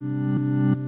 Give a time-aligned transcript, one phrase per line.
[0.00, 0.78] Welcome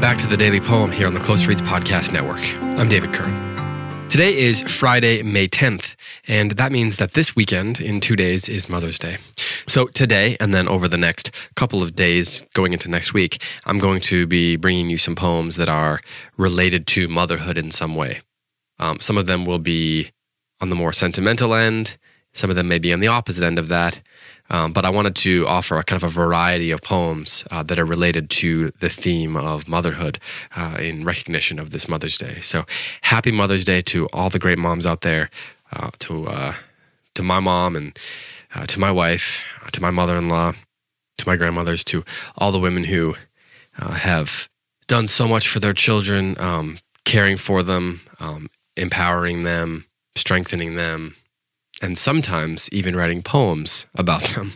[0.00, 2.38] back to the Daily Poem here on the Close Reads Podcast Network.
[2.78, 4.08] I'm David Kern.
[4.08, 5.96] Today is Friday, May 10th,
[6.28, 9.18] and that means that this weekend, in two days, is Mother's Day.
[9.66, 13.80] So today, and then over the next couple of days going into next week, I'm
[13.80, 16.00] going to be bringing you some poems that are
[16.36, 18.20] related to motherhood in some way.
[18.78, 20.12] Um, some of them will be
[20.60, 21.96] on the more sentimental end,
[22.36, 24.02] some of them may be on the opposite end of that.
[24.50, 27.78] Um, but I wanted to offer a kind of a variety of poems uh, that
[27.78, 30.18] are related to the theme of motherhood
[30.54, 32.40] uh, in recognition of this Mother's Day.
[32.40, 32.64] So,
[33.02, 35.30] happy Mother's Day to all the great moms out there,
[35.72, 36.54] uh, to uh,
[37.14, 37.98] to my mom and
[38.54, 40.52] uh, to my wife, uh, to my mother-in-law,
[41.18, 42.04] to my grandmothers, to
[42.38, 43.14] all the women who
[43.72, 44.48] have
[44.86, 51.14] done so much for their children, um, caring for them, um, empowering them, strengthening them
[51.82, 54.54] and sometimes even writing poems about them.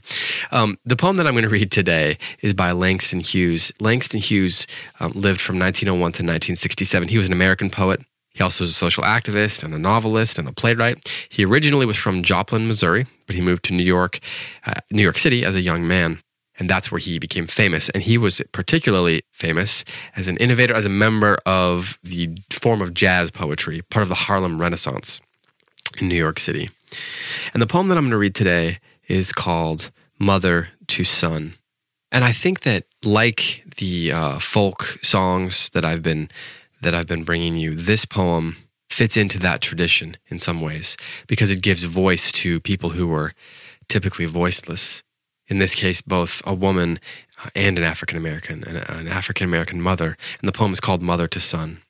[0.50, 3.72] Um, the poem that I'm going to read today is by Langston Hughes.
[3.80, 4.66] Langston Hughes
[5.00, 7.08] um, lived from 1901 to 1967.
[7.08, 8.00] He was an American poet.
[8.32, 11.26] He also was a social activist and a novelist and a playwright.
[11.28, 14.20] He originally was from Joplin, Missouri, but he moved to New York,
[14.66, 16.22] uh, New York City as a young man.
[16.58, 17.88] And that's where he became famous.
[17.88, 19.84] And he was particularly famous
[20.14, 24.14] as an innovator, as a member of the form of jazz poetry, part of the
[24.14, 25.20] Harlem Renaissance
[25.98, 26.70] in New York City.
[27.52, 31.54] And the poem that I'm going to read today is called Mother to Son.
[32.12, 36.28] And I think that, like the uh, folk songs that I've been
[36.82, 38.56] that I've been bringing you, this poem
[38.88, 43.34] fits into that tradition in some ways because it gives voice to people who were
[43.88, 45.02] typically voiceless.
[45.46, 46.98] In this case, both a woman
[47.54, 50.16] and an African American, an African American mother.
[50.40, 51.82] And the poem is called Mother to Son.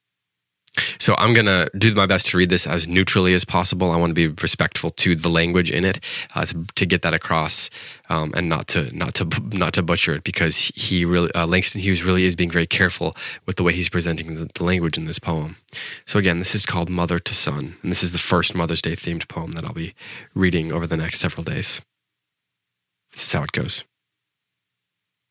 [1.00, 3.90] So I'm going to do my best to read this as neutrally as possible.
[3.90, 5.98] I want to be respectful to the language in it
[6.34, 7.70] uh, to, to, get that across
[8.10, 11.80] um, and not to not to not to butcher it because he really uh, Langston
[11.80, 15.06] Hughes really is being very careful with the way he's presenting the, the, language in
[15.06, 15.56] this poem.
[16.06, 18.92] So again, this is called Mother to Son, and this is the first Mother's Day
[18.92, 19.94] themed poem that I'll be
[20.34, 21.80] reading over the next several days.
[23.12, 23.84] This is how it goes.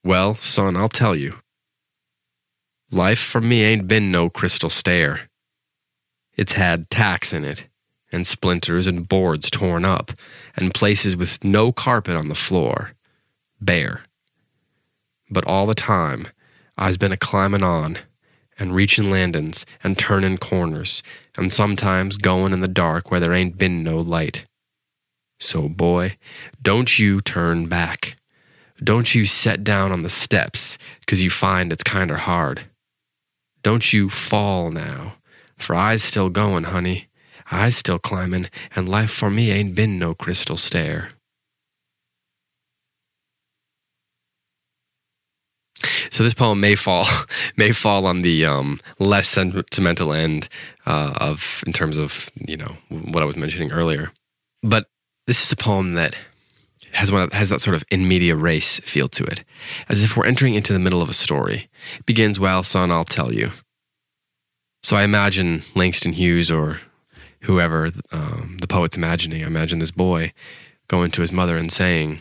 [0.04, 1.40] Well, son, I'll tell you.
[2.92, 5.29] Life for me ain't been no crystal stair.
[6.40, 7.68] It's had tacks in it,
[8.14, 10.14] and splinters and boards torn up,
[10.56, 12.94] and places with no carpet on the floor,
[13.60, 14.06] bare.
[15.30, 16.30] But all the time,
[16.78, 17.98] I's been a climbin' on,
[18.58, 21.04] and reachin' landin's, and turnin' corners,
[21.36, 24.46] and sometimes goin' in the dark where there ain't been no light.
[25.42, 26.16] So, boy,
[26.62, 28.16] don't you turn back.
[28.82, 32.62] Don't you set down on the steps, 'cause you find it's kinder hard.
[33.62, 35.18] Don't you fall now.
[35.60, 37.08] For I's still going, honey.
[37.52, 41.12] I's still climbing, and life for me ain't been no crystal stair.
[46.12, 47.08] So this poem may fall
[47.58, 50.50] may fall on the um, less sentimental end
[50.86, 54.12] uh, of in terms of you know what I was mentioning earlier,
[54.62, 54.88] but
[55.28, 56.16] this is a poem that
[56.94, 59.44] has one has that sort of in medias res feel to it,
[59.88, 61.70] as if we're entering into the middle of a story.
[61.98, 63.52] It begins, "Well, son, I'll tell you."
[64.82, 66.82] So I imagine Langston Hughes or
[67.42, 69.44] whoever um, the poet's imagining.
[69.44, 70.34] I imagine this boy
[70.88, 72.20] going to his mother and saying,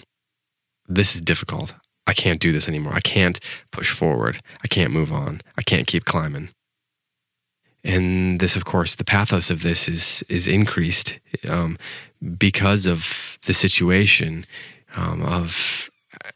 [0.86, 1.74] This is difficult.
[2.06, 2.94] I can't do this anymore.
[2.94, 3.38] I can't
[3.70, 4.40] push forward.
[4.64, 5.40] I can't move on.
[5.58, 6.48] I can't keep climbing.
[7.84, 11.18] And this, of course, the pathos of this is is increased
[11.48, 11.78] um,
[12.38, 14.46] because of the situation
[14.96, 15.88] um, of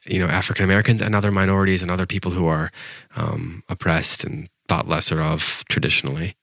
[0.05, 2.71] you know African Americans and other minorities and other people who are
[3.17, 6.37] um, oppressed and thought lesser of traditionally.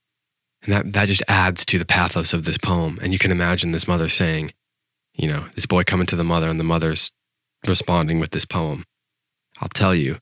[0.64, 3.00] And that, that just adds to the pathos of this poem.
[3.02, 4.52] And you can imagine this mother saying,
[5.14, 7.12] you know, this boy coming to the mother and the mother's
[7.68, 8.86] responding with this poem.
[9.60, 10.20] I'll tell you,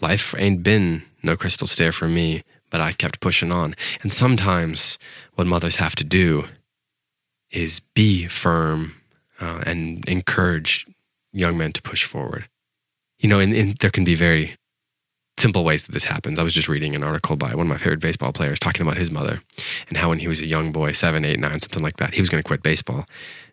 [0.00, 3.74] life ain't been no crystal stair for me, but I kept pushing on.
[4.02, 4.98] And sometimes
[5.34, 6.48] what mothers have to do
[7.50, 8.94] is be firm
[9.40, 10.86] uh, and encourage
[11.32, 12.48] young men to push forward.
[13.18, 14.56] You know, and, and there can be very
[15.38, 16.38] simple ways that this happens.
[16.38, 18.96] I was just reading an article by one of my favorite baseball players talking about
[18.96, 19.42] his mother
[19.88, 22.20] and how when he was a young boy, seven, eight, nine, something like that, he
[22.20, 23.06] was going to quit baseball.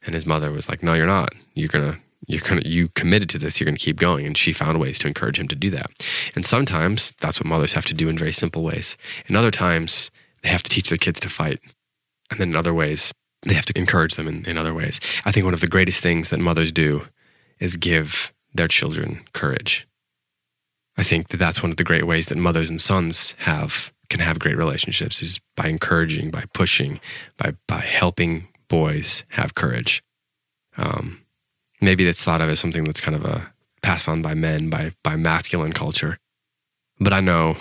[0.06, 1.34] And his mother was like, No, you're not.
[1.54, 3.60] You're to, you're of, you committed to this.
[3.60, 4.26] You're going to keep going.
[4.26, 5.92] And she found ways to encourage him to do that.
[6.36, 8.98] And sometimes that's what mothers have to do in very simple ways.
[9.28, 10.12] And other times
[10.42, 11.60] they have to teach their kids to fight.
[12.31, 13.12] And then in other ways,
[13.44, 15.00] they have to encourage them in, in other ways.
[15.24, 17.08] I think one of the greatest things that mothers do
[17.60, 19.88] is give their children courage
[20.97, 24.19] I think that that's one of the great ways that mothers and sons have can
[24.19, 27.00] have great relationships is by encouraging, by pushing,
[27.38, 30.03] by by helping boys have courage.
[30.77, 31.21] Um,
[31.81, 34.92] maybe that's thought of as something that's kind of a passed on by men, by
[35.03, 36.18] by masculine culture.
[37.00, 37.57] But I know,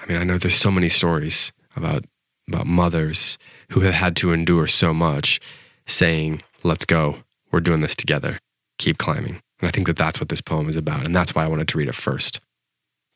[0.00, 2.04] I mean, I know there's so many stories about
[2.48, 3.38] about mothers
[3.70, 5.40] who have had to endure so much,
[5.86, 8.40] saying, "Let's go, we're doing this together,
[8.78, 11.44] keep climbing." And I think that that's what this poem is about, and that's why
[11.44, 12.40] I wanted to read it first.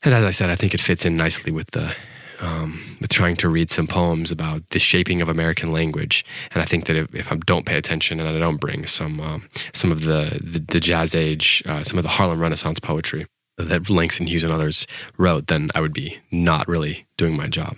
[0.02, 1.96] And as I said, I think it fits in nicely with the
[2.40, 6.24] um, with trying to read some poems about the shaping of American language.
[6.50, 9.20] And I think that if, if I don't pay attention and I don't bring some
[9.20, 13.26] um, some of the the, the jazz age, uh, some of the Harlem Renaissance poetry
[13.56, 14.86] that Langston Hughes and others
[15.16, 17.76] wrote, then I would be not really doing my job.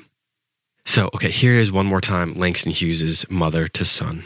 [0.86, 4.24] So, okay, here is one more time Langston Hughes's mother to son.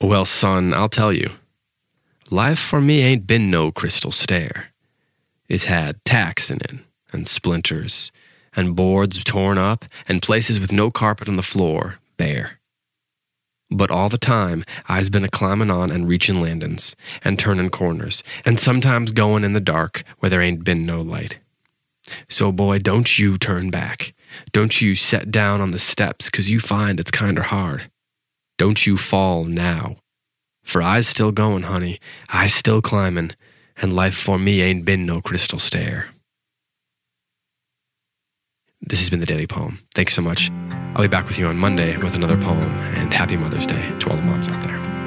[0.00, 1.30] Well, son, I'll tell you,
[2.30, 4.72] life for me ain't been no crystal stair.
[5.48, 6.78] It's had tacks in it
[7.12, 8.12] and splinters
[8.54, 12.58] and boards torn up, and places with no carpet on the floor bare.
[13.70, 18.24] But all the time, I's been a climbin' on and reachin' landin's, and turnin' corners,
[18.44, 21.38] and sometimes goin' in the dark where there ain't been no light.
[22.28, 24.14] So, boy, don't you turn back.
[24.52, 27.90] Don't you set down on the steps, 'cause you find it's kinder hard.
[28.56, 29.98] Don't you fall now.
[30.68, 31.98] For I's still goin', honey,
[32.28, 33.32] I's still climbin',
[33.78, 36.10] and life for me ain't been no crystal stair.
[38.82, 39.78] This has been the Daily Poem.
[39.94, 40.50] Thanks so much.
[40.94, 42.68] I'll be back with you on Monday with another poem,
[42.98, 44.97] and happy Mother's Day to all the moms out there.